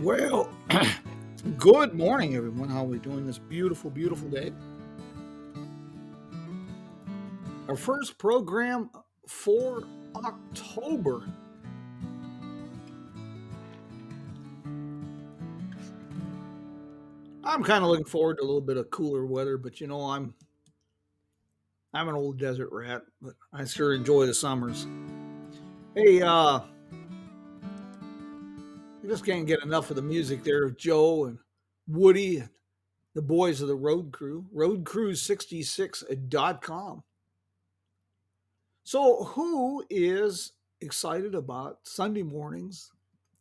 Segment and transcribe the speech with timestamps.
[0.00, 0.48] Well,
[1.58, 2.70] good morning, everyone.
[2.70, 4.50] How are we doing this beautiful, beautiful day?
[7.68, 8.88] Our first program
[9.28, 9.82] for
[10.16, 11.26] October.
[17.44, 20.00] I'm kind of looking forward to a little bit of cooler weather, but you know,
[20.00, 20.32] I'm
[21.92, 24.86] I'm an old desert rat, but I sure enjoy the summers.
[25.94, 26.60] Hey, uh,
[29.10, 31.38] just can't get enough of the music there of Joe and
[31.88, 32.48] Woody and
[33.16, 37.02] the boys of the Road Crew, roadcrew66.com.
[38.84, 42.92] So, who is excited about Sunday mornings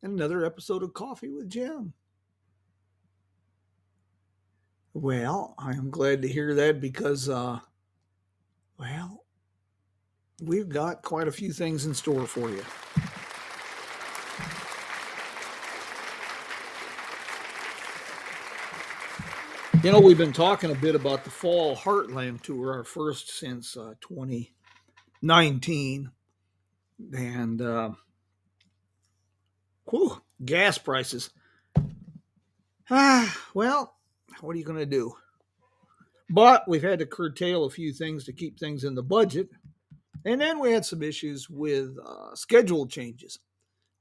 [0.01, 1.93] and another episode of Coffee with Jim?
[4.95, 7.59] Well, I am glad to hear that because, uh,
[8.79, 9.23] well,
[10.41, 12.63] we've got quite a few things in store for you.
[19.81, 23.77] You know, we've been talking a bit about the Fall Heartland Tour, our first since
[23.77, 26.11] uh, 2019.
[27.13, 27.91] And, uh,
[29.89, 31.29] whew, gas prices.
[32.89, 33.95] Ah, well,
[34.41, 35.13] what are you going to do?
[36.29, 39.47] But we've had to curtail a few things to keep things in the budget.
[40.25, 43.39] And then we had some issues with uh, schedule changes,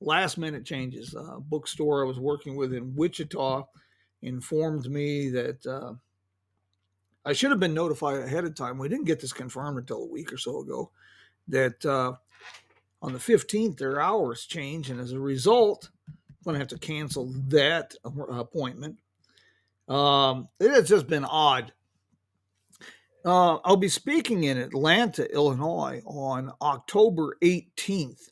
[0.00, 1.14] last minute changes.
[1.14, 3.62] Uh, bookstore I was working with in Wichita
[4.22, 5.94] informed me that uh,
[7.24, 8.78] I should have been notified ahead of time.
[8.78, 10.90] We didn't get this confirmed until a week or so ago
[11.48, 12.12] that uh,
[13.02, 16.14] on the 15th their hours change, and as a result, I'm
[16.44, 18.98] going to have to cancel that appointment.
[19.88, 21.72] Um, it has just been odd.
[23.24, 28.30] Uh, I'll be speaking in Atlanta, Illinois on October 18th.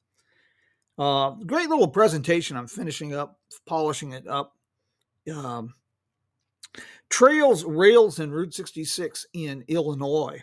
[0.99, 2.57] Uh, great little presentation.
[2.57, 4.56] I'm finishing up, polishing it up
[5.35, 5.75] um,
[7.09, 10.43] Trails, Rails, and Route 66 in Illinois.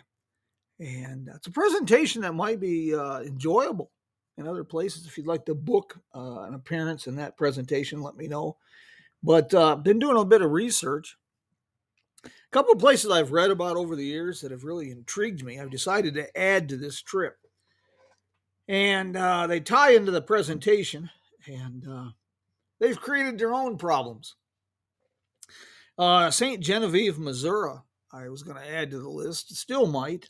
[0.80, 3.90] And it's a presentation that might be uh, enjoyable
[4.36, 5.06] in other places.
[5.06, 8.56] If you'd like to book uh, an appearance in that presentation, let me know.
[9.22, 11.16] But uh, been doing a bit of research.
[12.24, 15.60] A couple of places I've read about over the years that have really intrigued me.
[15.60, 17.36] I've decided to add to this trip,
[18.68, 21.10] and uh, they tie into the presentation,
[21.46, 22.10] and uh,
[22.80, 24.36] they've created their own problems.
[25.96, 26.60] Uh, St.
[26.60, 27.74] Genevieve, Missouri,
[28.12, 30.28] I was going to add to the list, still might.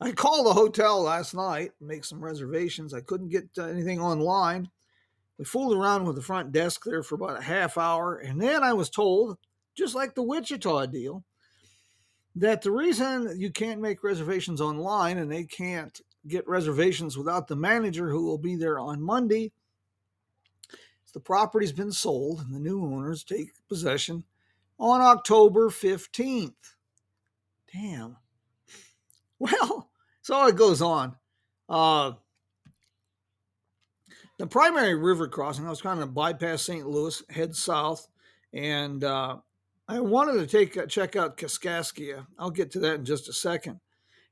[0.00, 2.92] I called the hotel last night, make some reservations.
[2.92, 4.68] I couldn't get uh, anything online.
[5.38, 8.62] We fooled around with the front desk there for about a half hour, and then
[8.62, 9.36] I was told,
[9.76, 11.24] just like the Wichita deal,
[12.36, 17.56] that the reason you can't make reservations online and they can't get reservations without the
[17.56, 19.52] manager who will be there on Monday
[21.14, 24.24] the property's been sold and the new owners take possession
[24.78, 26.52] on October 15th.
[27.72, 28.16] Damn.
[29.40, 29.90] Well,
[30.22, 31.16] so it goes on.
[31.68, 32.12] Uh,
[34.38, 36.86] the primary river crossing, I was trying to bypass St.
[36.86, 38.08] Louis, head south,
[38.54, 39.38] and uh,
[39.86, 42.26] I wanted to take check out Kaskaskia.
[42.38, 43.80] I'll get to that in just a second.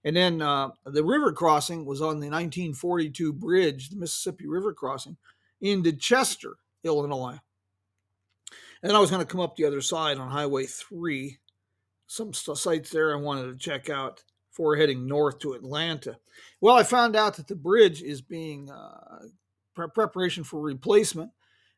[0.05, 5.17] And then uh, the river crossing was on the 1942 bridge, the Mississippi River crossing,
[5.61, 7.39] into Chester, Illinois.
[8.83, 11.39] And I was going to come up the other side on Highway 3.
[12.07, 16.19] Some sites there I wanted to check out before heading north to Atlanta.
[16.61, 19.27] Well, I found out that the bridge is being uh,
[19.75, 21.31] pre- preparation for replacement.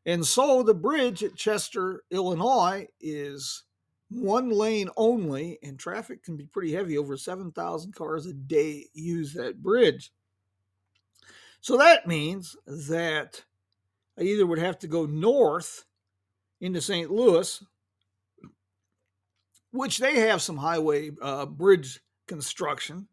[0.06, 3.64] And so the bridge at Chester, Illinois is
[4.10, 6.98] one lane only, and traffic can be pretty heavy.
[6.98, 10.12] Over 7,000 cars a day use that bridge.
[11.60, 13.44] So that means that
[14.18, 15.84] I either would have to go north
[16.64, 17.10] into St.
[17.10, 17.62] Louis,
[19.70, 23.06] which they have some highway uh, bridge construction.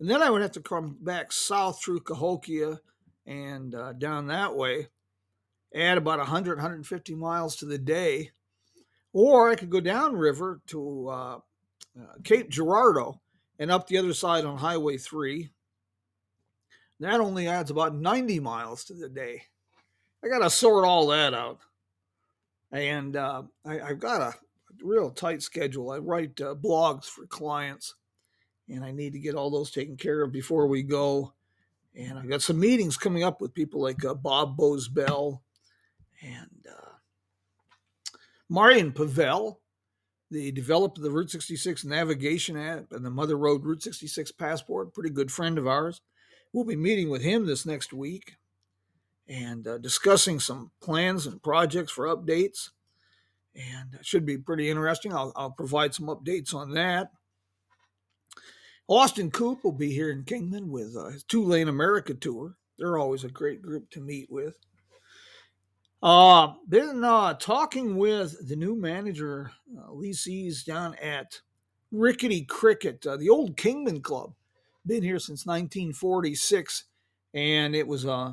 [0.00, 2.80] And then I would have to come back south through Cahokia
[3.26, 4.88] and uh, down that way,
[5.74, 8.30] add about 100, 150 miles to the day.
[9.12, 11.36] Or I could go downriver to uh,
[12.00, 13.20] uh, Cape Girardeau
[13.58, 15.50] and up the other side on Highway 3.
[17.00, 19.42] That only adds about 90 miles to the day.
[20.24, 21.58] I got to sort all that out.
[22.72, 24.34] And uh, I, have got a
[24.82, 25.90] real tight schedule.
[25.90, 27.94] I write uh, blogs for clients,
[28.68, 31.32] and I need to get all those taken care of before we go.
[31.96, 35.42] And I've got some meetings coming up with people like uh, Bob Bell
[36.22, 36.90] and uh,
[38.48, 39.60] Marian Pavel,
[40.30, 44.94] the developer of the Route 66 navigation app and the Mother Road Route 66 passport,
[44.94, 46.00] pretty good friend of ours.
[46.52, 48.36] We'll be meeting with him this next week
[49.30, 52.70] and uh, discussing some plans and projects for updates.
[53.54, 55.14] And it should be pretty interesting.
[55.14, 57.12] I'll, I'll provide some updates on that.
[58.88, 62.56] Austin Coop will be here in Kingman with uh, his Two Lane America tour.
[62.76, 64.56] They're always a great group to meet with.
[66.02, 71.40] Uh, been uh, talking with the new manager, uh, Lee Sees, down at
[71.92, 74.32] Rickety Cricket, uh, the old Kingman Club.
[74.86, 76.84] Been here since 1946,
[77.34, 78.32] and it was uh,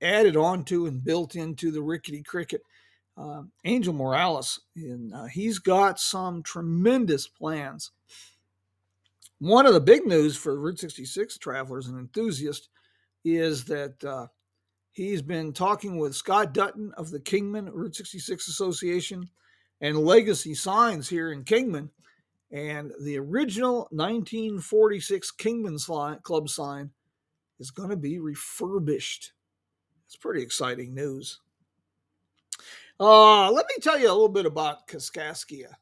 [0.00, 2.62] added onto and built into the Rickety Cricket.
[3.16, 7.90] Uh, Angel Morales, and uh, he's got some tremendous plans.
[9.38, 12.70] One of the big news for Route 66 travelers and enthusiasts
[13.22, 14.28] is that uh,
[14.92, 19.28] He's been talking with Scott Dutton of the Kingman Route 66 Association
[19.80, 21.88] and Legacy Signs here in Kingman.
[22.50, 25.78] And the original 1946 Kingman
[26.22, 26.90] Club sign
[27.58, 29.32] is going to be refurbished.
[30.12, 31.40] It's pretty exciting news.
[33.00, 35.72] Uh, let me tell you a little bit about Kaskaskia.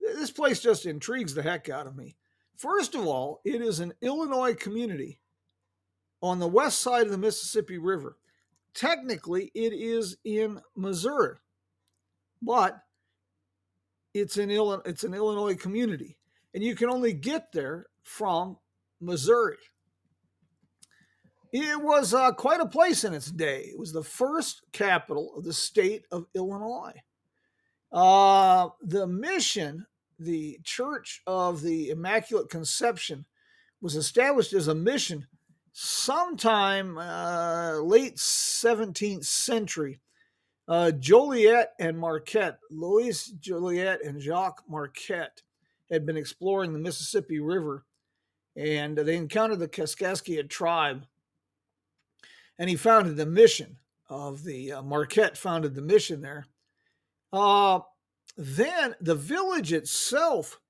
[0.00, 2.14] This place just intrigues the heck out of me.
[2.56, 5.18] First of all, it is an Illinois community
[6.22, 8.18] on the west side of the Mississippi River.
[8.72, 11.34] Technically, it is in Missouri,
[12.40, 12.80] but
[14.14, 16.18] it's an Illinois, it's an Illinois community,
[16.54, 18.58] and you can only get there from
[19.00, 19.58] Missouri.
[21.52, 23.62] It was uh, quite a place in its day.
[23.62, 27.02] It was the first capital of the state of Illinois.
[27.92, 29.86] Uh, the mission,
[30.18, 33.24] the Church of the Immaculate Conception,
[33.80, 35.26] was established as a mission
[35.72, 40.00] sometime uh, late 17th century.
[40.68, 45.42] Uh, Joliet and Marquette, Louis Joliet and Jacques Marquette,
[45.90, 47.84] had been exploring the Mississippi River
[48.56, 51.06] and they encountered the Kaskaskia tribe.
[52.60, 53.78] And he founded the mission
[54.10, 56.46] of the uh, Marquette, founded the mission there.
[57.32, 57.80] Uh,
[58.36, 60.60] then the village itself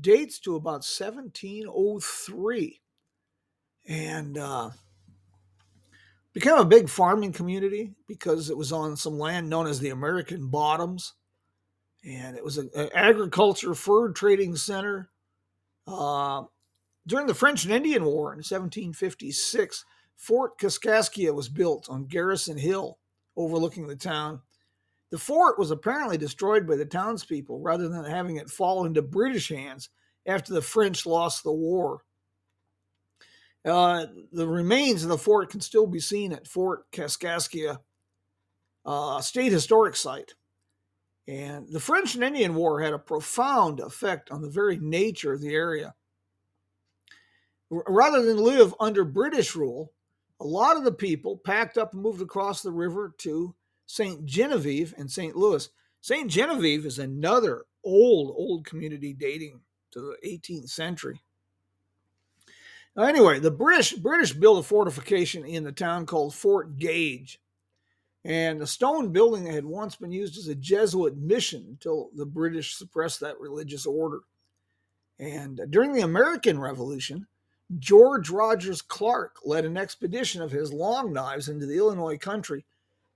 [0.00, 2.80] dates to about 1703
[3.88, 4.70] and uh,
[6.34, 10.48] became a big farming community because it was on some land known as the American
[10.48, 11.14] Bottoms,
[12.04, 15.08] and it was an agriculture fur trading center.
[15.86, 16.42] Uh,
[17.06, 19.86] during the French and Indian War in 1756,
[20.20, 22.98] Fort Kaskaskia was built on Garrison Hill,
[23.38, 24.42] overlooking the town.
[25.08, 29.48] The fort was apparently destroyed by the townspeople rather than having it fall into British
[29.48, 29.88] hands
[30.26, 32.02] after the French lost the war.
[33.64, 37.78] Uh, the remains of the fort can still be seen at Fort Kaskaskia
[38.84, 40.34] uh, State Historic Site.
[41.26, 45.40] And the French and Indian War had a profound effect on the very nature of
[45.40, 45.94] the area.
[47.70, 49.94] Rather than live under British rule,
[50.40, 53.54] a lot of the people packed up and moved across the river to
[53.86, 54.24] St.
[54.24, 55.36] Genevieve and St.
[55.36, 55.68] Louis.
[56.00, 56.30] St.
[56.30, 59.60] Genevieve is another old, old community dating
[59.92, 61.20] to the 18th century.
[62.98, 67.40] Anyway, the British British built a fortification in the town called Fort Gage.
[68.24, 72.26] And the stone building that had once been used as a Jesuit mission until the
[72.26, 74.20] British suppressed that religious order.
[75.18, 77.26] And during the American Revolution,
[77.78, 82.64] George Rogers Clark led an expedition of his long knives into the Illinois country.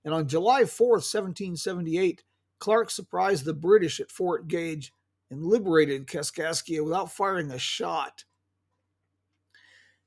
[0.05, 2.23] And on July 4th, 1778,
[2.61, 4.93] Clark surprised the British at Fort Gage
[5.31, 8.25] and liberated Kaskaskia without firing a shot.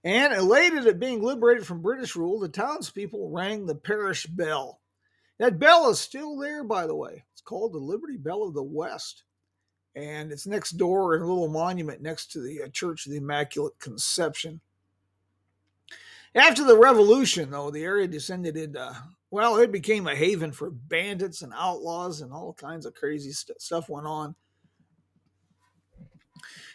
[0.04, 4.80] And elated at being liberated from British rule, the townspeople rang the parish bell.
[5.39, 7.25] That bell is still there, by the way.
[7.34, 9.24] It's called the Liberty Bell of the West.
[9.98, 13.18] And it's next door in a little monument next to the uh, Church of the
[13.18, 14.62] Immaculate Conception.
[16.36, 18.96] After the revolution, though, the area descended into,
[19.32, 23.60] well, it became a haven for bandits and outlaws, and all kinds of crazy st-
[23.60, 24.36] stuff went on.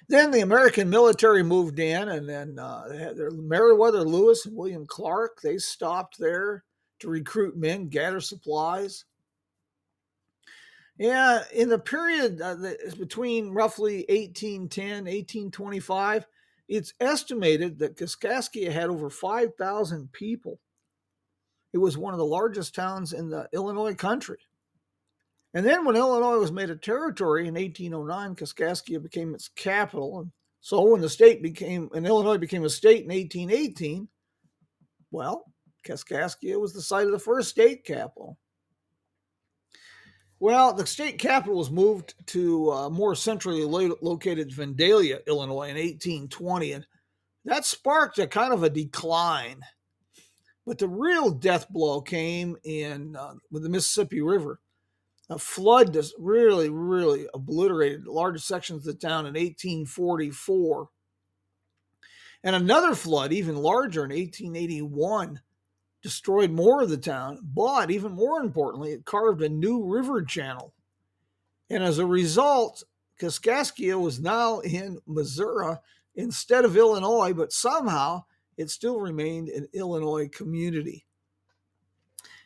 [0.09, 5.41] Then the American military moved in, and then uh, Meriwether Lewis and William Clark.
[5.41, 6.65] They stopped there
[6.99, 9.05] to recruit men, gather supplies.
[10.99, 12.57] Yeah, in the period uh,
[12.99, 16.27] between roughly 1810, 1825,
[16.69, 20.61] it's estimated that Kaskaskia had over 5,000 people.
[21.73, 24.39] It was one of the largest towns in the Illinois country.
[25.55, 30.21] And then when Illinois was made a territory in 1809, Kaskaskia became its capital.
[30.21, 30.31] And
[30.61, 34.09] so when the state became, and Illinois became a state in 1818,
[35.11, 35.45] well,
[35.87, 38.39] Kaskaskia was the site of the first state capital.
[40.43, 45.77] Well, the state capital was moved to uh, more centrally lo- located Vandalia, Illinois in
[45.77, 46.87] 1820, and
[47.45, 49.61] that sparked a kind of a decline.
[50.67, 54.59] But the real death blow came in uh, with the Mississippi River.
[55.31, 60.89] A flood just really, really obliterated large sections of the town in 1844.
[62.43, 65.41] And another flood, even larger in 1881,
[66.03, 70.75] destroyed more of the town, but even more importantly, it carved a new river channel.
[71.71, 72.83] And as a result,
[73.21, 75.77] Kaskaskia was now in Missouri
[76.15, 78.25] instead of Illinois, but somehow
[78.57, 81.07] it still remained an Illinois community.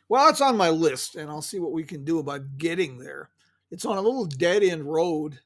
[0.09, 3.31] Well, it's on my list, and I'll see what we can do about getting there.
[3.71, 5.41] It's on a little dead end road,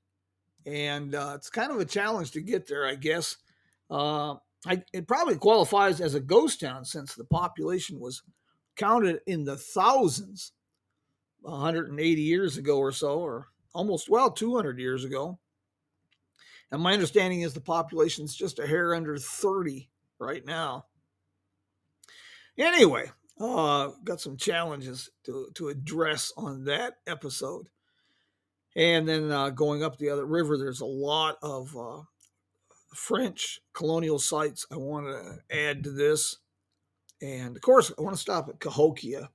[0.67, 3.37] and uh, it's kind of a challenge to get there, I guess.
[3.88, 4.35] Uh,
[4.67, 8.23] I, it probably qualifies as a ghost town since the population was
[8.76, 10.52] counted in the thousands
[11.40, 15.38] 180 years ago or so, or almost, well, 200 years ago.
[16.71, 19.88] And my understanding is the population is just a hair under 30
[20.19, 20.87] right now.
[22.57, 27.69] Anyway, uh, got some challenges to, to address on that episode.
[28.76, 32.02] And then uh, going up the other river, there's a lot of uh,
[32.95, 36.39] French colonial sites I want to add to this.
[37.23, 39.29] And of course, I want to stop at Cahokia.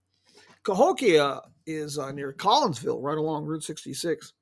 [0.63, 4.33] Cahokia is uh, near Collinsville, right along Route 66.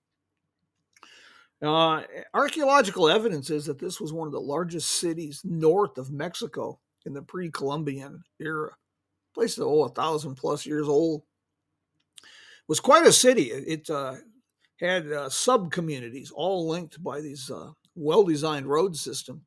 [1.62, 2.01] Uh,
[2.34, 7.13] archaeological evidence is that this was one of the largest cities north of Mexico in
[7.13, 8.72] the pre Columbian era.
[9.34, 11.24] Place that, oh, a thousand plus years old.
[12.22, 13.43] It was quite a city.
[13.43, 14.15] It, uh,
[14.79, 19.45] had uh, sub communities all linked by these uh, well designed road system.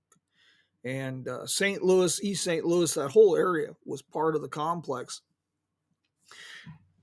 [0.84, 1.82] And uh, St.
[1.82, 2.64] Louis, East St.
[2.64, 5.22] Louis, that whole area was part of the complex.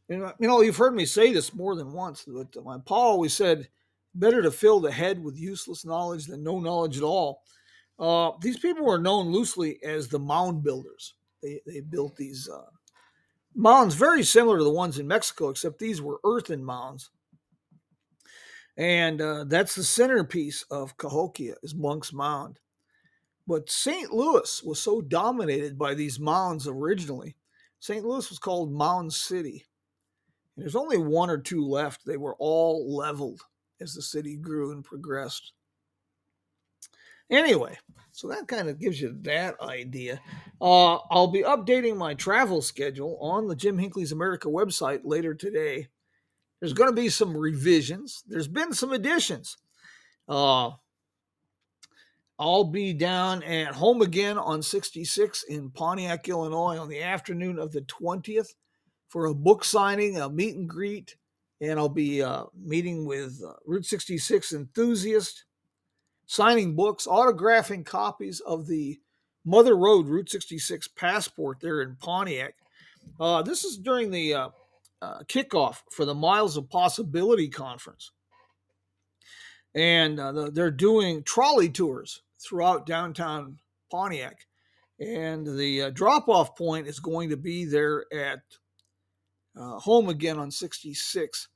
[0.09, 2.95] And, uh, you know, you've heard me say this more than once, but my Pa
[2.95, 3.67] always said,
[4.15, 7.43] better to fill the head with useless knowledge than no knowledge at all.
[7.99, 11.15] Uh, these people were known loosely as the mound builders.
[11.41, 12.69] They, they built these uh,
[13.55, 17.09] mounds very similar to the ones in Mexico, except these were earthen mounds.
[18.75, 22.59] And uh, that's the centerpiece of Cahokia is Monk's Mound.
[23.45, 24.11] But St.
[24.11, 27.35] Louis was so dominated by these mounds originally.
[27.79, 28.05] St.
[28.05, 29.65] Louis was called Mound City.
[30.55, 32.05] And there's only one or two left.
[32.05, 33.41] They were all leveled
[33.81, 35.51] as the city grew and progressed.
[37.29, 37.77] Anyway,
[38.11, 40.21] so that kind of gives you that idea.
[40.61, 45.87] Uh, I'll be updating my travel schedule on the Jim Hinckley's America website later today.
[46.63, 48.23] There's going to be some revisions.
[48.25, 49.57] There's been some additions.
[50.29, 50.69] Uh,
[52.39, 57.73] I'll be down at home again on 66 in Pontiac, Illinois on the afternoon of
[57.73, 58.53] the 20th
[59.09, 61.17] for a book signing, a meet and greet,
[61.59, 65.43] and I'll be uh, meeting with uh, Route 66 enthusiasts,
[66.27, 69.01] signing books, autographing copies of the
[69.43, 72.55] Mother Road Route 66 passport there in Pontiac.
[73.19, 74.33] Uh, this is during the
[75.03, 78.11] uh, kickoff for the Miles of Possibility conference.
[79.75, 83.57] And uh, the, they're doing trolley tours throughout downtown
[83.91, 84.47] Pontiac.
[84.99, 88.39] And the uh, drop off point is going to be there at
[89.59, 91.49] uh, home again on 66.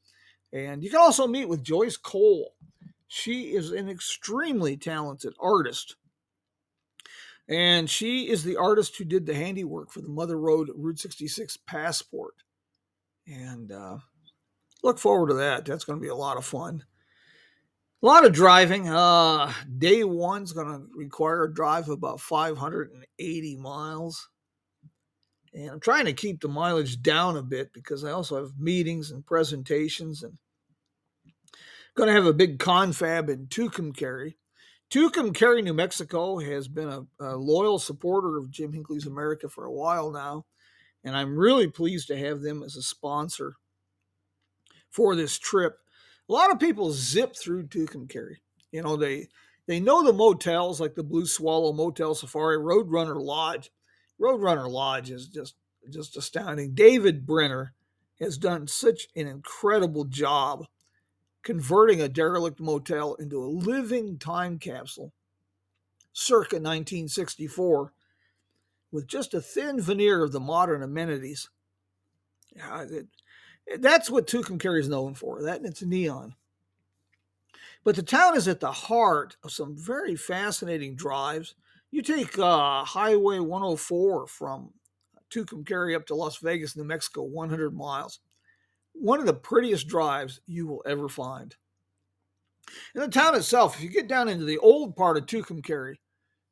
[0.51, 2.54] And you can also meet with Joyce Cole.
[3.08, 5.96] She is an extremely talented artist.
[7.48, 11.58] And she is the artist who did the handiwork for the Mother Road Route 66
[11.66, 12.34] passport
[13.27, 13.98] and uh,
[14.84, 15.65] look forward to that.
[15.65, 16.84] That's going to be a lot of fun.
[18.01, 18.88] A lot of driving.
[18.88, 24.29] Uh, day one's going to require a drive of about 580 miles.
[25.53, 29.12] And I'm trying to keep the mileage down a bit because I also have meetings
[29.12, 30.38] and presentations and
[31.96, 34.36] going to have a big confab in Tucumcari.
[34.91, 39.72] Tucumcari, New Mexico has been a, a loyal supporter of Jim Hinckley's America for a
[39.72, 40.46] while now
[41.04, 43.56] and I'm really pleased to have them as a sponsor
[44.89, 45.80] for this trip.
[46.30, 48.38] A lot of people zip through Tucumcari.
[48.72, 49.27] You know, they
[49.68, 53.72] they know the motels like the Blue Swallow Motel Safari, Roadrunner Lodge.
[54.20, 55.56] Roadrunner Lodge is just
[55.89, 56.74] just astounding.
[56.74, 57.74] David Brenner
[58.20, 60.66] has done such an incredible job
[61.44, 65.13] converting a derelict motel into a living time capsule.
[66.12, 67.94] circa 1964
[68.91, 71.50] with just a thin veneer of the modern amenities.
[72.56, 73.08] Yeah, it,
[73.79, 76.36] that's what Tucumcari is known for, that and it's neon.
[77.84, 81.56] But the town is at the heart of some very fascinating drives.
[81.91, 84.74] You take uh, Highway 104 from
[85.29, 88.20] Tucumcari up to Las Vegas, New Mexico, 100 miles.
[88.94, 91.56] One of the prettiest drives you will ever find.
[92.94, 95.96] In the town itself, if you get down into the old part of Tucumcari,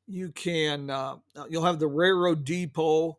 [0.06, 1.16] you can uh,
[1.48, 3.18] you'll have the railroad depot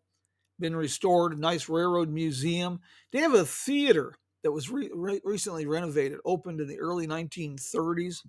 [0.60, 2.80] been restored, a nice railroad museum.
[3.12, 8.26] They have a theater that was re- re- recently renovated, opened in the early 1930s.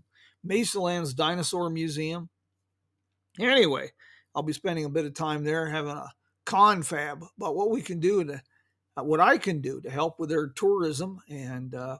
[0.47, 2.29] Mesalands Dinosaur Museum.
[3.41, 3.93] Anyway,
[4.35, 6.11] I'll be spending a bit of time there having a
[6.47, 8.43] confab about what we can do to
[8.97, 11.99] uh, what I can do to help with their tourism and uh,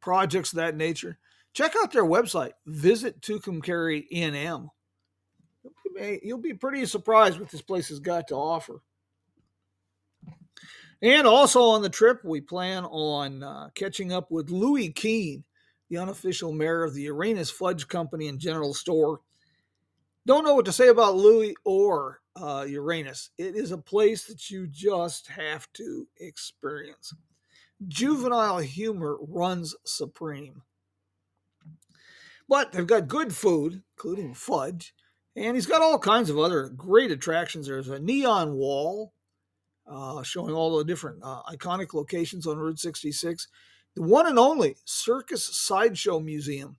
[0.00, 1.18] projects of that nature.
[1.52, 2.52] Check out their website.
[2.66, 4.68] Visit Tucumcari NM.
[6.22, 8.80] You'll be pretty surprised what this place has got to offer.
[11.02, 15.44] And also on the trip, we plan on uh, catching up with Louis Keene,
[15.90, 19.20] the unofficial mayor of the Uranus Fudge Company and General Store.
[20.26, 23.30] Don't know what to say about Louis or uh, Uranus.
[23.38, 27.14] It is a place that you just have to experience.
[27.86, 30.62] Juvenile humor runs supreme.
[32.48, 34.94] But they've got good food, including fudge,
[35.36, 37.66] and he's got all kinds of other great attractions.
[37.66, 39.12] There's a neon wall
[39.86, 43.46] uh, showing all the different uh, iconic locations on Route 66.
[43.94, 46.76] The one and only Circus Sideshow Museum,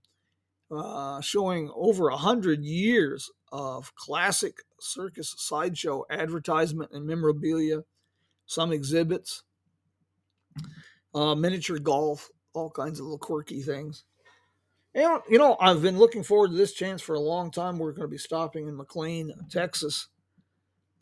[0.71, 7.83] uh, showing over a hundred years of classic circus sideshow advertisement and memorabilia,
[8.45, 9.43] some exhibits,
[11.15, 14.03] uh, miniature golf, all kinds of little quirky things.
[14.97, 17.77] And, you know, I've been looking forward to this chance for a long time.
[17.77, 20.07] We're going to be stopping in McLean, Texas,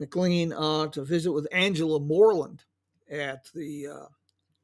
[0.02, 2.66] McLean, uh, to visit with Angela Moreland
[3.10, 4.06] at the uh,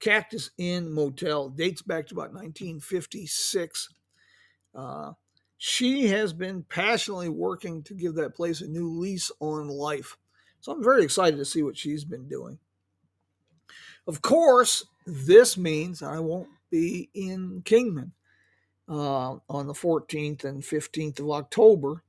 [0.01, 1.47] Cactus Inn Motel.
[1.47, 3.87] Dates back to about 1956.
[4.75, 5.13] Uh,
[5.57, 10.17] she has been passionately working to give that place a new lease on life.
[10.59, 12.59] So I'm very excited to see what she's been doing.
[14.07, 18.11] Of course, this means I won't be in Kingman
[18.91, 22.03] uh, on the 14th and 15th of October,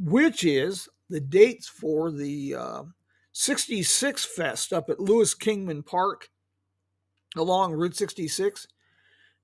[0.00, 2.82] which is the dates for the uh,
[3.32, 6.28] 66 Fest up at Lewis Kingman Park
[7.36, 8.66] along Route 66.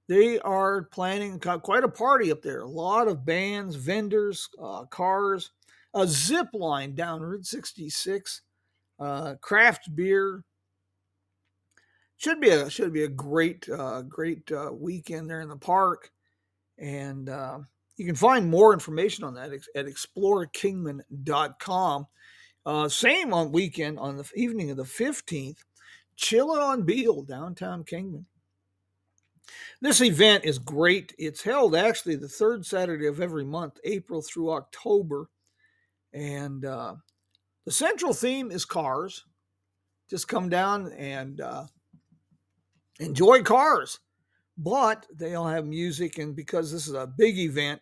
[0.09, 2.61] They are planning quite a party up there.
[2.61, 5.53] A lot of bands, vendors, uh, cars,
[5.95, 8.43] a zip line down Route 66,
[8.99, 10.45] uh, craft beer.
[12.17, 16.11] Should be a should be a great uh, great uh, weekend there in the park.
[16.79, 17.59] And uh,
[17.97, 22.07] you can find more information on that at explorerkingman.com.
[22.67, 25.59] Uh, same on weekend, on the evening of the 15th,
[26.17, 28.25] chilling on Beale, downtown Kingman.
[29.81, 31.15] This event is great.
[31.19, 35.29] It's held actually the third Saturday of every month, April through October.
[36.15, 36.95] And uh,
[37.67, 39.27] the central theme is cars.
[40.09, 41.65] Just come down and uh,
[42.99, 44.01] enjoy cars
[44.57, 46.19] but they'll have music.
[46.19, 47.81] And because this is a big event,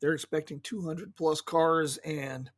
[0.00, 1.96] they're expecting 200 plus cars.
[1.98, 2.50] And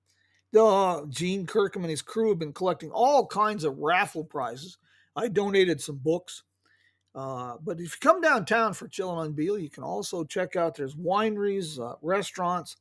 [0.53, 4.79] the Gene Kirkham and his crew have been collecting all kinds of raffle prizes.
[5.15, 6.43] I donated some books.
[7.15, 10.75] Uh, but if you come downtown for chilling on Beale, you can also check out
[10.75, 12.77] there's wineries, uh, restaurants,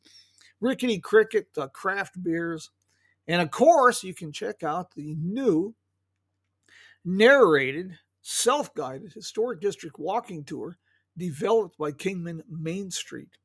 [0.60, 2.70] Rickety Cricket, uh, craft beers,
[3.28, 5.74] and of course you can check out the new
[7.04, 10.80] narrated self guided historic district walking tour
[11.16, 13.38] developed by Kingman Main Street.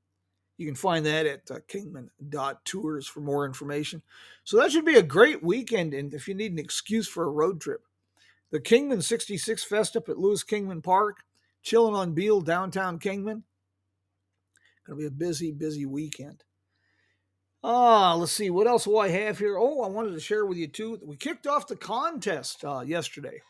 [0.57, 4.03] You can find that at uh, kingman.tours for more information.
[4.43, 5.93] So that should be a great weekend.
[5.93, 7.83] And if you need an excuse for a road trip,
[8.51, 11.19] the Kingman 66 Fest up at Lewis Kingman Park,
[11.62, 13.45] chilling on Beale, downtown Kingman.
[14.87, 16.45] Going to be a busy, busy weekend.
[17.62, 18.49] Ah, let's see.
[18.49, 19.59] What else do I have here?
[19.59, 20.99] Oh, I wanted to share with you too.
[21.05, 23.43] We kicked off the contest uh, yesterday.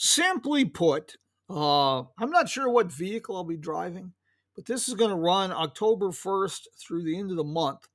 [0.00, 1.16] Simply put,
[1.50, 4.12] uh, I'm not sure what vehicle I'll be driving,
[4.54, 7.88] but this is going to run October 1st through the end of the month.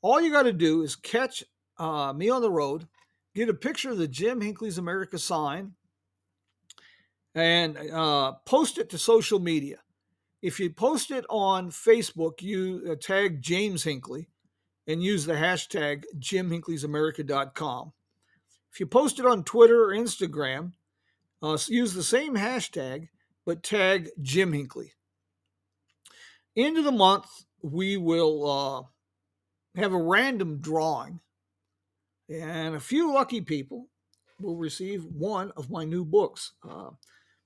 [0.00, 1.44] All you got to do is catch
[1.78, 2.88] uh, me on the road,
[3.34, 5.72] get a picture of the Jim Hinckley's America sign,
[7.34, 9.80] and uh, post it to social media.
[10.40, 14.30] If you post it on Facebook, you uh, tag James Hinckley
[14.86, 17.92] and use the hashtag JimHinckley'sAmerica.com.
[18.72, 20.72] If you post it on Twitter or Instagram,
[21.42, 23.08] uh, use the same hashtag,
[23.44, 24.92] but tag Jim Hinckley.
[26.56, 27.26] End of the month,
[27.62, 31.20] we will uh, have a random drawing,
[32.28, 33.88] and a few lucky people
[34.40, 36.52] will receive one of my new books.
[36.68, 36.90] Uh,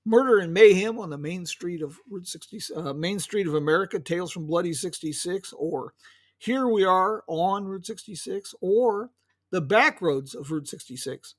[0.05, 3.99] Murder and Mayhem on the Main Street of Route 60, uh, Main Street of America,
[3.99, 5.93] Tales from Bloody 66, or
[6.39, 9.11] Here We Are on Route 66, or
[9.51, 11.35] The Back Roads of Route 66.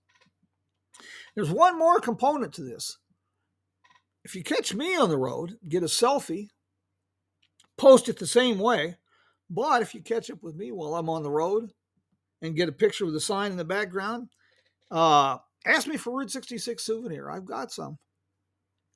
[1.35, 2.99] There's one more component to this.
[4.25, 6.49] If you catch me on the road, get a selfie,
[7.77, 8.97] post it the same way.
[9.51, 11.73] But if you catch up with me while I'm on the road
[12.40, 14.29] and get a picture with the sign in the background,
[14.90, 17.31] uh, ask me for Route 66 souvenir.
[17.31, 17.99] I've got some.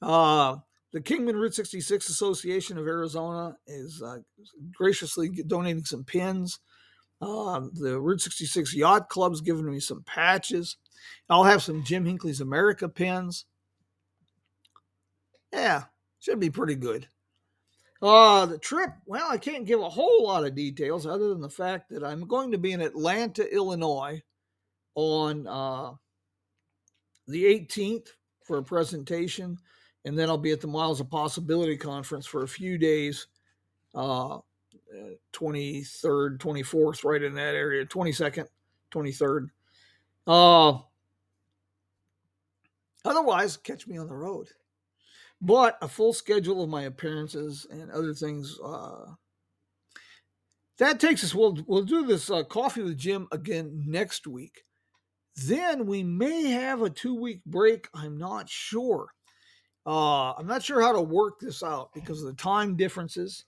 [0.00, 0.56] Uh,
[0.92, 4.18] the Kingman Route 66 Association of Arizona is uh,
[4.74, 6.58] graciously donating some pins.
[7.20, 10.76] Uh, the Route 66 Yacht Club's giving me some patches.
[11.28, 13.44] I'll have some Jim Hinckley's America pins.
[15.52, 15.84] Yeah,
[16.18, 17.08] should be pretty good.
[18.02, 21.48] Uh, the trip, well, I can't give a whole lot of details other than the
[21.48, 24.22] fact that I'm going to be in Atlanta, Illinois
[24.94, 25.92] on uh,
[27.26, 28.08] the 18th
[28.44, 29.58] for a presentation
[30.06, 33.26] and then I'll be at the Miles of Possibility conference for a few days.
[33.92, 34.38] Uh,
[35.32, 38.46] 23rd, 24th, right in that area, 22nd,
[38.94, 39.48] 23rd.
[40.26, 40.78] Uh,
[43.04, 44.48] otherwise, catch me on the road.
[45.40, 48.58] But a full schedule of my appearances and other things.
[48.64, 49.12] Uh,
[50.78, 51.34] that takes us.
[51.34, 54.64] We'll we'll do this uh, coffee with Jim again next week.
[55.36, 57.88] Then we may have a two week break.
[57.94, 59.08] I'm not sure.
[59.86, 63.44] Uh, I'm not sure how to work this out because of the time differences.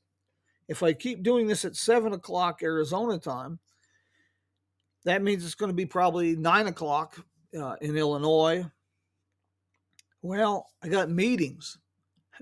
[0.69, 3.59] If I keep doing this at seven o'clock Arizona time,
[5.05, 7.19] that means it's going to be probably nine o'clock
[7.59, 8.67] uh, in Illinois.
[10.23, 11.79] Well, I got meetings,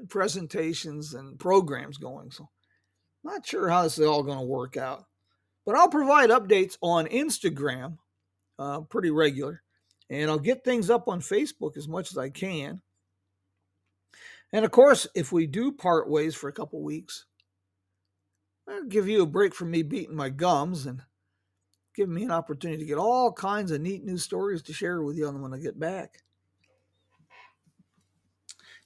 [0.08, 2.48] presentations, and programs going, so
[3.22, 5.04] not sure how this is all going to work out.
[5.64, 7.98] But I'll provide updates on Instagram,
[8.58, 9.62] uh, pretty regular,
[10.08, 12.80] and I'll get things up on Facebook as much as I can.
[14.52, 17.26] And of course, if we do part ways for a couple weeks,
[18.68, 21.02] I'll give you a break from me beating my gums and
[21.96, 25.16] give me an opportunity to get all kinds of neat new stories to share with
[25.16, 26.22] you on when I get back.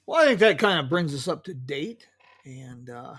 [0.07, 2.07] Well, I think that kind of brings us up to date
[2.45, 3.15] and uh,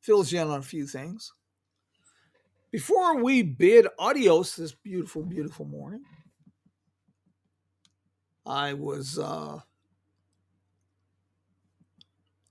[0.00, 1.32] fills you in on a few things.
[2.70, 6.04] Before we bid adios this beautiful, beautiful morning,
[8.46, 9.58] I was uh,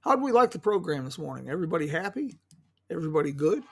[0.02, 1.50] how do we like the program this morning?
[1.50, 2.38] Everybody happy?
[2.90, 3.64] Everybody good?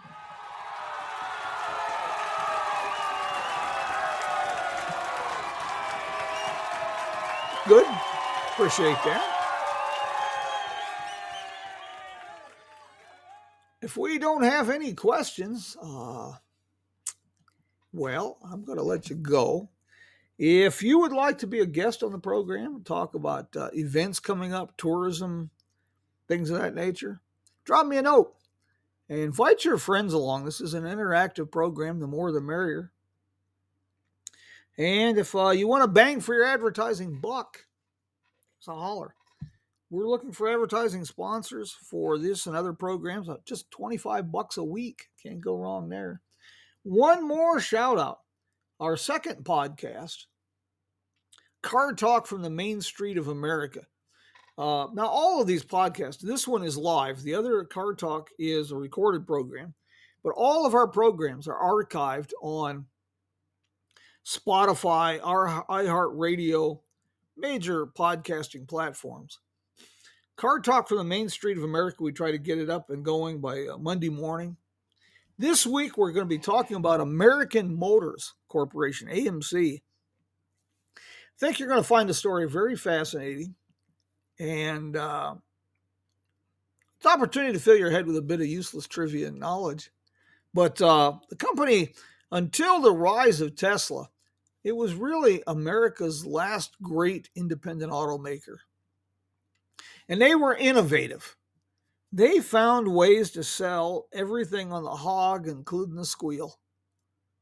[7.69, 7.85] Good.
[8.53, 9.35] Appreciate that.
[13.81, 16.33] If we don't have any questions, uh,
[17.93, 19.69] well, I'm going to let you go.
[20.37, 24.19] If you would like to be a guest on the program, talk about uh, events
[24.19, 25.51] coming up, tourism,
[26.27, 27.21] things of that nature,
[27.63, 28.35] drop me a note
[29.09, 30.45] invite your friends along.
[30.45, 31.99] This is an interactive program.
[31.99, 32.91] The more, the merrier.
[34.79, 37.65] And if uh, you want to bang for your advertising buck,
[38.59, 39.13] it's a holler.
[39.89, 43.27] We're looking for advertising sponsors for this and other programs.
[43.27, 45.07] Uh, just 25 bucks a week.
[45.21, 46.21] Can't go wrong there.
[46.83, 48.19] One more shout out.
[48.79, 50.27] Our second podcast,
[51.61, 53.81] Car Talk from the Main Street of America.
[54.57, 57.21] Uh, now, all of these podcasts, this one is live.
[57.21, 59.73] The other Car Talk is a recorded program,
[60.23, 62.85] but all of our programs are archived on
[64.25, 66.79] Spotify, our iHeartRadio,
[67.37, 69.39] major podcasting platforms.
[70.35, 73.03] Car Talk from the Main Street of America, we try to get it up and
[73.03, 74.55] going by uh, Monday morning.
[75.37, 79.81] This week, we're going to be talking about American Motors Corporation, AMC.
[80.95, 80.99] I
[81.37, 83.55] think you're going to find the story very fascinating.
[84.39, 85.35] And uh,
[86.97, 89.91] it's an opportunity to fill your head with a bit of useless trivia and knowledge.
[90.53, 91.93] But uh, the company,
[92.31, 94.09] until the rise of Tesla,
[94.63, 98.57] it was really America's last great independent automaker.
[100.07, 101.37] And they were innovative.
[102.11, 106.59] They found ways to sell everything on the hog, including the squeal.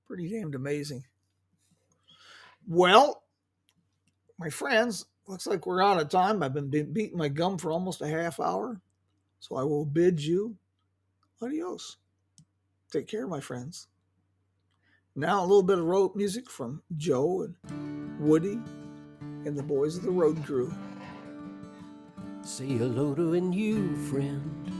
[0.05, 1.05] Pretty damned amazing.
[2.67, 3.23] Well,
[4.37, 6.43] my friends, looks like we're out of time.
[6.43, 8.81] I've been beating my gum for almost a half hour.
[9.39, 10.57] So I will bid you
[11.41, 11.97] adios.
[12.91, 13.87] Take care, my friends.
[15.19, 18.59] Now a little bit of road music from Joe and Woody
[19.19, 20.71] and the boys of the road crew.
[22.43, 24.71] Say hello to a new friend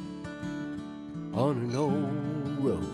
[1.33, 2.93] on an old road.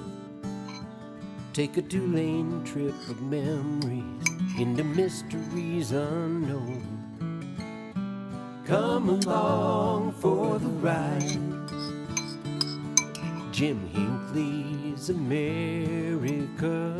[1.51, 4.25] Take a two lane trip of memories
[4.57, 6.81] into mysteries unknown.
[8.65, 11.41] Come along for the ride.
[13.51, 16.95] Jim Hinckley it's America.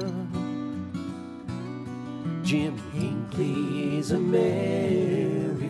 [2.44, 5.64] Jim Jim is America.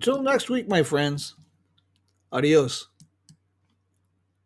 [0.00, 1.34] Until next week, my friends.
[2.32, 2.88] Adios.